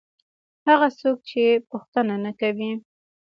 هغه 0.67 0.87
څوک 0.99 1.17
چې 1.29 1.43
پوښتنه 1.69 2.15
نه 2.25 2.31
کوي. 2.39 2.71